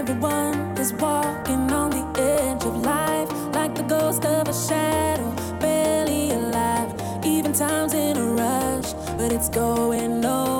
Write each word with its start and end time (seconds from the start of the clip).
Everyone 0.00 0.78
is 0.78 0.94
walking 0.94 1.70
on 1.70 1.90
the 1.90 2.22
edge 2.22 2.64
of 2.64 2.74
life, 2.78 3.30
like 3.52 3.74
the 3.74 3.82
ghost 3.82 4.24
of 4.24 4.48
a 4.48 4.54
shadow, 4.54 5.30
barely 5.60 6.30
alive. 6.30 6.90
Even 7.22 7.52
time's 7.52 7.92
in 7.92 8.16
a 8.16 8.24
rush, 8.24 8.94
but 9.18 9.30
it's 9.30 9.50
going 9.50 10.22
nowhere. 10.22 10.59